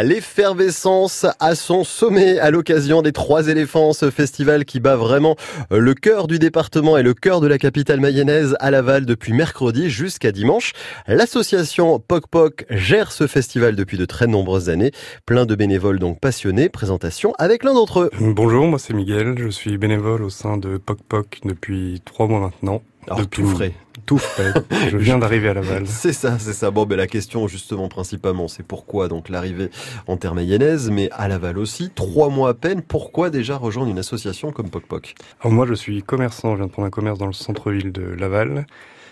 L'effervescence 0.00 1.26
à 1.38 1.54
son 1.54 1.84
sommet 1.84 2.38
à 2.38 2.50
l'occasion 2.50 3.02
des 3.02 3.12
Trois 3.12 3.48
éléphants, 3.48 3.92
ce 3.92 4.10
festival 4.10 4.64
qui 4.64 4.80
bat 4.80 4.96
vraiment 4.96 5.36
le 5.70 5.94
cœur 5.94 6.26
du 6.26 6.38
département 6.38 6.96
et 6.96 7.02
le 7.02 7.12
cœur 7.12 7.40
de 7.40 7.46
la 7.46 7.58
capitale 7.58 8.00
mayonnaise 8.00 8.56
à 8.58 8.70
Laval 8.70 9.04
depuis 9.04 9.32
mercredi 9.34 9.90
jusqu'à 9.90 10.32
dimanche. 10.32 10.72
L'association 11.06 11.98
Poc 12.00 12.26
Poc 12.28 12.64
gère 12.70 13.12
ce 13.12 13.26
festival 13.26 13.76
depuis 13.76 13.98
de 13.98 14.06
très 14.06 14.26
nombreuses 14.26 14.70
années. 14.70 14.92
Plein 15.26 15.44
de 15.44 15.54
bénévoles 15.54 15.98
donc 15.98 16.20
passionnés. 16.20 16.68
Présentation 16.70 17.34
avec 17.38 17.62
l'un 17.62 17.74
d'entre 17.74 18.00
eux. 18.00 18.10
Bonjour, 18.18 18.66
moi 18.66 18.78
c'est 18.78 18.94
Miguel. 18.94 19.34
Je 19.38 19.48
suis 19.48 19.76
bénévole 19.76 20.22
au 20.22 20.30
sein 20.30 20.56
de 20.56 20.78
Poc 20.78 20.98
Poc 21.06 21.40
depuis 21.44 22.00
trois 22.04 22.26
mois 22.26 22.40
maintenant. 22.40 22.82
Alors, 23.06 23.26
tout 23.26 23.46
frais. 23.46 23.72
Je 24.08 24.96
viens 24.96 25.18
d'arriver 25.18 25.48
à 25.48 25.54
Laval. 25.54 25.86
C'est 25.86 26.12
ça, 26.12 26.38
c'est 26.38 26.52
ça. 26.52 26.70
Bon, 26.70 26.84
ben, 26.84 26.96
la 26.96 27.06
question, 27.06 27.48
justement, 27.48 27.88
principalement, 27.88 28.48
c'est 28.48 28.62
pourquoi, 28.62 29.08
donc, 29.08 29.28
l'arrivée 29.28 29.70
en 30.06 30.16
terre 30.16 30.34
mayonnaise, 30.34 30.90
mais 30.90 31.08
à 31.12 31.28
Laval 31.28 31.58
aussi. 31.58 31.90
Trois 31.94 32.28
mois 32.28 32.50
à 32.50 32.54
peine. 32.54 32.82
Pourquoi 32.82 33.30
déjà 33.30 33.56
rejoindre 33.56 33.90
une 33.90 33.98
association 33.98 34.52
comme 34.52 34.70
Poc 34.70 34.86
Poc? 34.86 35.14
Alors, 35.40 35.52
moi, 35.52 35.66
je 35.66 35.74
suis 35.74 36.02
commerçant. 36.02 36.52
Je 36.52 36.58
viens 36.58 36.66
de 36.66 36.72
prendre 36.72 36.86
un 36.86 36.90
commerce 36.90 37.18
dans 37.18 37.26
le 37.26 37.32
centre-ville 37.32 37.92
de 37.92 38.02
Laval. 38.02 38.66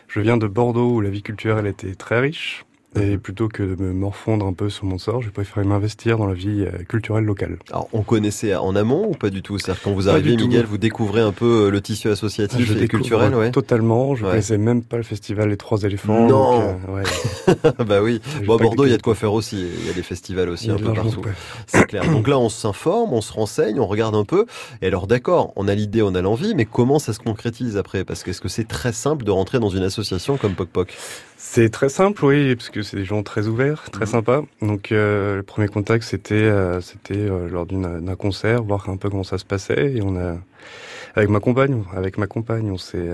Je 0.08 0.20
viens 0.20 0.36
de 0.36 0.46
Bordeaux 0.46 0.90
où 0.90 1.00
la 1.00 1.10
vie 1.10 1.22
culturelle 1.22 1.66
était 1.66 1.94
très 1.94 2.20
riche. 2.20 2.64
Et 2.96 3.18
plutôt 3.18 3.46
que 3.46 3.62
de 3.62 3.76
me 3.76 3.92
morfondre 3.92 4.44
un 4.44 4.52
peu 4.52 4.68
sur 4.68 4.84
mon 4.84 4.98
sort, 4.98 5.22
j'ai 5.22 5.30
préféré 5.30 5.64
m'investir 5.64 6.18
dans 6.18 6.26
la 6.26 6.34
vie 6.34 6.62
euh, 6.66 6.82
culturelle 6.88 7.22
locale. 7.22 7.56
Alors, 7.70 7.88
on 7.92 8.02
connaissait 8.02 8.56
en 8.56 8.74
amont 8.74 9.10
ou 9.10 9.12
pas 9.12 9.30
du 9.30 9.42
tout? 9.42 9.58
C'est-à-dire 9.58 9.82
quand 9.84 9.92
vous 9.92 10.08
arrivez, 10.08 10.36
Miguel, 10.36 10.66
vous 10.66 10.76
découvrez 10.76 11.20
un 11.20 11.30
peu 11.30 11.66
euh, 11.66 11.70
le 11.70 11.80
tissu 11.80 12.08
associatif 12.08 12.66
je 12.66 12.74
et 12.76 12.88
culturel, 12.88 13.32
ouais. 13.36 13.52
Totalement. 13.52 14.16
Je 14.16 14.24
ne 14.24 14.30
connaissais 14.30 14.58
même 14.58 14.82
pas 14.82 14.96
le 14.96 15.04
festival 15.04 15.50
Les 15.50 15.56
Trois 15.56 15.84
éléphants. 15.84 16.26
Non. 16.26 16.76
Euh, 16.88 16.96
ouais. 16.96 17.54
bah 17.86 18.02
oui. 18.02 18.20
Bon, 18.44 18.56
à 18.56 18.58
Bordeaux, 18.58 18.86
il 18.86 18.90
y 18.90 18.94
a 18.94 18.96
de 18.96 19.02
quoi 19.02 19.14
faire 19.14 19.34
aussi. 19.34 19.68
Il 19.80 19.86
y 19.86 19.90
a 19.90 19.92
des 19.92 20.02
festivals 20.02 20.48
aussi 20.48 20.68
un 20.68 20.76
peu 20.76 20.92
partout. 20.92 21.22
C'est 21.68 21.86
clair. 21.86 22.10
Donc 22.10 22.26
là, 22.26 22.40
on 22.40 22.48
s'informe, 22.48 23.12
on 23.12 23.20
se 23.20 23.32
renseigne, 23.32 23.78
on 23.78 23.86
regarde 23.86 24.16
un 24.16 24.24
peu. 24.24 24.46
Et 24.82 24.88
alors, 24.88 25.06
d'accord, 25.06 25.52
on 25.54 25.68
a 25.68 25.76
l'idée, 25.76 26.02
on 26.02 26.16
a 26.16 26.22
l'envie, 26.22 26.56
mais 26.56 26.64
comment 26.64 26.98
ça 26.98 27.12
se 27.12 27.20
concrétise 27.20 27.76
après? 27.76 28.04
Parce 28.04 28.24
que 28.24 28.30
est-ce 28.30 28.40
que 28.40 28.48
c'est 28.48 28.66
très 28.66 28.92
simple 28.92 29.24
de 29.24 29.30
rentrer 29.30 29.60
dans 29.60 29.70
une 29.70 29.84
association 29.84 30.36
comme 30.36 30.54
Poc 30.54 30.70
Poc 30.70 30.96
C'est 31.36 31.70
très 31.70 31.88
simple, 31.88 32.24
oui, 32.24 32.56
parce 32.56 32.70
que 32.70 32.79
c'est 32.82 32.96
des 32.96 33.04
gens 33.04 33.22
très 33.22 33.46
ouverts 33.46 33.90
très 33.90 34.04
mhm. 34.04 34.10
sympa. 34.10 34.42
Donc 34.62 34.92
euh, 34.92 35.36
le 35.36 35.42
premier 35.42 35.68
contact 35.68 36.04
c'était 36.04 36.34
euh, 36.34 36.80
c'était 36.80 37.14
euh, 37.16 37.48
lors 37.48 37.66
d'un 37.66 38.16
concert, 38.16 38.62
voir 38.62 38.88
un 38.88 38.96
peu 38.96 39.10
comment 39.10 39.24
ça 39.24 39.38
se 39.38 39.44
passait 39.44 39.92
et 39.94 40.02
on 40.02 40.16
a 40.16 40.36
avec 41.16 41.28
ma 41.28 41.40
compagne, 41.40 41.82
avec 41.94 42.18
ma 42.18 42.26
compagne, 42.26 42.70
on 42.70 42.78
s'est 42.78 43.08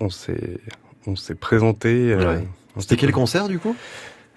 on 0.00 0.10
s'est 0.10 0.58
on 1.06 1.16
s'est 1.16 1.34
présenté. 1.34 2.16
C'était 2.78 2.96
quel 2.96 3.12
concert 3.12 3.48
du 3.48 3.58
coup? 3.58 3.76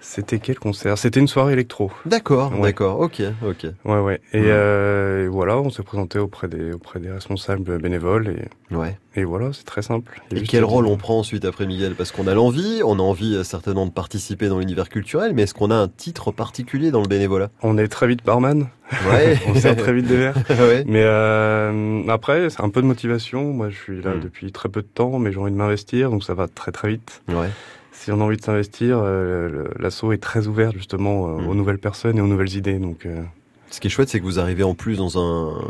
C'était 0.02 0.40
quel 0.40 0.58
concert? 0.58 0.98
C'était 0.98 1.20
une 1.20 1.28
soirée 1.28 1.52
électro. 1.52 1.92
D'accord, 2.06 2.50
d'accord, 2.60 2.98
ok, 2.98 3.22
ok. 3.46 3.66
Ouais, 3.84 4.00
ouais. 4.00 4.20
Et, 4.32 4.42
euh, 4.42 5.28
voilà, 5.30 5.56
on 5.58 5.70
s'est 5.70 5.84
présenté 5.84 6.18
auprès 6.18 6.48
des 6.48 6.72
auprès 6.72 6.98
des 6.98 7.10
responsables 7.10 7.78
bénévoles 7.78 8.28
et 8.28 8.74
ouais. 8.74 8.98
Et 9.14 9.22
voilà, 9.22 9.52
c'est 9.52 9.64
très 9.64 9.82
simple. 9.82 10.20
Et 10.34 10.42
quel 10.42 10.64
rôle 10.64 10.86
on 10.86 10.96
prend 10.96 11.20
ensuite 11.20 11.44
après 11.44 11.66
Miguel? 11.66 11.94
Parce 11.94 12.10
qu'on 12.10 12.26
a 12.26 12.34
l'envie, 12.34 12.80
on 12.84 12.98
a 12.98 13.02
envie 13.02 13.36
euh, 13.36 13.44
certainement 13.44 13.86
de 13.86 13.92
participer 13.92 14.48
dans 14.48 14.58
l'univers 14.58 14.88
culturel, 14.88 15.34
mais 15.34 15.42
est-ce 15.42 15.54
qu'on 15.54 15.70
a 15.70 15.76
un 15.76 15.88
titre 15.88 16.32
particulier 16.32 16.90
dans 16.90 17.00
le 17.00 17.08
bénévolat? 17.08 17.50
On 17.62 17.78
est 17.78 17.88
très 17.88 18.08
vite 18.08 18.24
barman. 18.24 18.68
Ouais. 19.08 19.38
on 19.46 19.54
sert 19.54 19.76
très 19.76 19.92
vite 19.92 20.06
des 20.06 20.16
verres. 20.16 20.36
ouais. 20.50 20.82
Mais 20.86 21.02
euh, 21.04 22.02
après, 22.08 22.50
c'est 22.50 22.62
un 22.62 22.70
peu 22.70 22.82
de 22.82 22.86
motivation. 22.86 23.52
Moi, 23.52 23.70
je 23.70 23.76
suis 23.76 24.02
là 24.02 24.14
hmm. 24.14 24.20
depuis 24.20 24.50
très 24.50 24.68
peu 24.68 24.82
de 24.82 24.88
temps, 24.88 25.20
mais 25.20 25.30
j'ai 25.30 25.38
envie 25.38 25.52
de 25.52 25.56
m'investir, 25.56 26.10
donc 26.10 26.24
ça 26.24 26.34
va 26.34 26.48
très 26.48 26.72
très 26.72 26.88
vite. 26.88 27.22
Ouais 27.28 27.50
si 27.92 28.10
on 28.10 28.20
a 28.20 28.24
envie 28.24 28.36
de 28.36 28.42
s'investir, 28.42 28.98
euh, 28.98 29.68
l'assaut 29.78 30.12
est 30.12 30.18
très 30.18 30.46
ouvert 30.46 30.72
justement 30.72 31.28
euh, 31.28 31.42
aux 31.42 31.54
mm. 31.54 31.56
nouvelles 31.56 31.78
personnes 31.78 32.18
et 32.18 32.20
aux 32.20 32.26
nouvelles 32.26 32.56
idées. 32.56 32.78
Donc, 32.78 33.06
euh. 33.06 33.22
Ce 33.70 33.80
qui 33.80 33.86
est 33.86 33.90
chouette, 33.90 34.08
c'est 34.08 34.18
que 34.18 34.24
vous 34.24 34.40
arrivez 34.40 34.64
en 34.64 34.74
plus 34.74 34.96
dans 34.96 35.18
un 35.18 35.62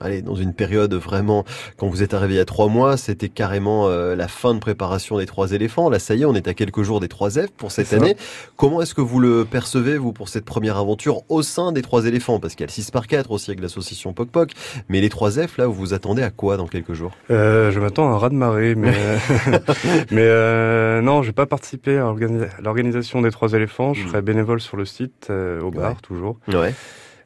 allez, 0.00 0.22
dans 0.22 0.34
une 0.34 0.52
période 0.52 0.94
vraiment, 0.94 1.44
quand 1.76 1.88
vous 1.88 2.02
êtes 2.02 2.14
arrivé 2.14 2.34
il 2.34 2.36
y 2.38 2.40
a 2.40 2.44
trois 2.44 2.68
mois, 2.68 2.96
c'était 2.96 3.28
carrément 3.28 3.88
euh, 3.88 4.14
la 4.16 4.28
fin 4.28 4.54
de 4.54 4.58
préparation 4.58 5.18
des 5.18 5.26
trois 5.26 5.52
éléphants. 5.52 5.88
Là, 5.90 5.98
ça 5.98 6.14
y 6.14 6.22
est, 6.22 6.24
on 6.24 6.34
est 6.34 6.48
à 6.48 6.54
quelques 6.54 6.82
jours 6.82 7.00
des 7.00 7.08
trois 7.08 7.30
F 7.30 7.48
pour 7.56 7.72
cette 7.72 7.92
année. 7.92 8.16
Comment 8.56 8.82
est-ce 8.82 8.94
que 8.94 9.00
vous 9.00 9.20
le 9.20 9.44
percevez, 9.44 9.96
vous, 9.96 10.12
pour 10.12 10.28
cette 10.28 10.44
première 10.44 10.76
aventure 10.76 11.22
au 11.28 11.42
sein 11.42 11.72
des 11.72 11.82
trois 11.82 12.06
éléphants? 12.06 12.40
Parce 12.40 12.54
qu'il 12.54 12.62
y 12.62 12.64
a 12.64 12.68
le 12.68 12.72
6 12.72 12.90
par 12.90 13.06
4 13.06 13.30
aussi 13.30 13.50
avec 13.50 13.60
l'association 13.60 14.12
Poc 14.12 14.28
Poc. 14.28 14.52
Mais 14.88 15.00
les 15.00 15.08
trois 15.08 15.30
F, 15.30 15.56
là, 15.56 15.66
vous 15.66 15.74
vous 15.74 15.94
attendez 15.94 16.22
à 16.22 16.30
quoi 16.30 16.56
dans 16.56 16.66
quelques 16.66 16.94
jours? 16.94 17.12
Euh, 17.30 17.70
Je 17.70 17.80
m'attends 17.80 18.08
à 18.08 18.14
un 18.14 18.18
raz 18.18 18.30
de 18.30 18.34
marée, 18.34 18.74
mais, 18.74 18.92
mais 20.10 20.22
euh, 20.22 21.00
non, 21.02 21.22
je 21.22 21.28
vais 21.28 21.32
pas 21.32 21.46
participer 21.46 21.96
à 21.98 22.12
l'organisation 22.62 23.22
des 23.22 23.30
trois 23.30 23.52
éléphants. 23.52 23.94
Je 23.94 24.04
hmm. 24.04 24.08
serai 24.08 24.22
bénévole 24.22 24.60
sur 24.60 24.76
le 24.76 24.84
site, 24.84 25.28
euh, 25.30 25.60
au 25.60 25.70
bar, 25.70 26.00
toujours. 26.02 26.38
Ouais. 26.48 26.74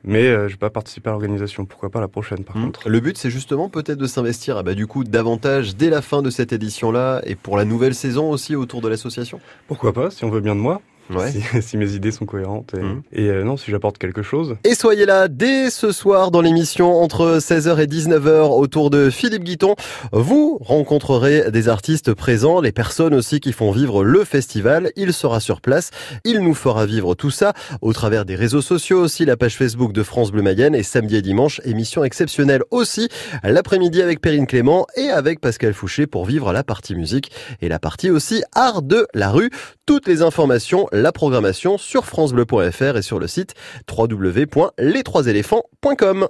Mais 0.04 0.26
euh, 0.26 0.48
je 0.48 0.54
vais 0.54 0.58
pas 0.58 0.70
participer 0.70 1.08
à 1.08 1.12
l'organisation. 1.12 1.66
Pourquoi 1.66 1.90
pas 1.90 2.00
la 2.00 2.08
prochaine, 2.08 2.44
par 2.44 2.56
hmm. 2.56 2.64
contre. 2.64 2.88
Le 2.88 3.00
but, 3.00 3.18
c'est 3.18 3.30
justement 3.30 3.68
peut-être 3.68 3.98
de 3.98 4.06
s'investir, 4.06 4.56
ah 4.56 4.62
bah, 4.62 4.74
du 4.74 4.86
coup, 4.86 5.04
davantage 5.04 5.76
dès 5.76 5.90
la 5.90 6.02
fin 6.02 6.22
de 6.22 6.30
cette 6.30 6.52
édition-là 6.52 7.20
et 7.24 7.34
pour 7.34 7.56
la 7.56 7.64
nouvelle 7.64 7.94
saison 7.94 8.30
aussi 8.30 8.56
autour 8.56 8.80
de 8.80 8.88
l'association? 8.88 9.40
Pourquoi 9.68 9.92
pas, 9.92 10.10
si 10.10 10.24
on 10.24 10.30
veut 10.30 10.40
bien 10.40 10.54
de 10.54 10.60
moi. 10.60 10.80
Si, 11.60 11.76
mes 11.76 11.94
idées 11.94 12.10
sont 12.10 12.26
cohérentes 12.26 12.74
et, 12.74 12.82
mmh. 12.82 13.02
euh, 13.18 13.44
non, 13.44 13.56
si 13.56 13.70
j'apporte 13.70 13.98
quelque 13.98 14.22
chose. 14.22 14.56
Et 14.64 14.74
soyez 14.74 15.06
là 15.06 15.28
dès 15.28 15.70
ce 15.70 15.92
soir 15.92 16.30
dans 16.30 16.40
l'émission 16.40 17.00
entre 17.00 17.38
16h 17.38 17.80
et 17.80 17.86
19h 17.86 18.50
autour 18.50 18.90
de 18.90 19.10
Philippe 19.10 19.44
Guiton. 19.44 19.74
Vous 20.12 20.58
rencontrerez 20.60 21.50
des 21.50 21.68
artistes 21.68 22.14
présents, 22.14 22.60
les 22.60 22.72
personnes 22.72 23.14
aussi 23.14 23.40
qui 23.40 23.52
font 23.52 23.72
vivre 23.72 24.04
le 24.04 24.24
festival. 24.24 24.90
Il 24.96 25.12
sera 25.12 25.40
sur 25.40 25.60
place. 25.60 25.90
Il 26.24 26.40
nous 26.40 26.54
fera 26.54 26.86
vivre 26.86 27.14
tout 27.14 27.30
ça 27.30 27.52
au 27.80 27.92
travers 27.92 28.24
des 28.24 28.34
réseaux 28.34 28.62
sociaux 28.62 29.00
aussi, 29.00 29.24
la 29.24 29.36
page 29.36 29.56
Facebook 29.56 29.92
de 29.92 30.02
France 30.02 30.32
Bleu 30.32 30.42
Mayenne 30.42 30.74
et 30.74 30.82
samedi 30.82 31.16
et 31.16 31.22
dimanche, 31.22 31.60
émission 31.64 32.04
exceptionnelle 32.04 32.62
aussi 32.70 33.08
l'après-midi 33.42 34.02
avec 34.02 34.20
Perrine 34.20 34.46
Clément 34.46 34.86
et 34.96 35.08
avec 35.10 35.40
Pascal 35.40 35.74
Fouché 35.74 36.06
pour 36.06 36.24
vivre 36.24 36.52
la 36.52 36.64
partie 36.64 36.94
musique 36.94 37.30
et 37.60 37.68
la 37.68 37.78
partie 37.78 38.10
aussi 38.10 38.42
art 38.54 38.82
de 38.82 39.06
la 39.14 39.30
rue. 39.30 39.50
Toutes 39.86 40.06
les 40.06 40.22
informations 40.22 40.86
la 41.00 41.12
programmation 41.12 41.78
sur 41.78 42.04
francebleu.fr 42.04 42.96
et 42.96 43.02
sur 43.02 43.18
le 43.18 43.26
site 43.26 43.54
www.les3éléphants.com. 43.90 46.28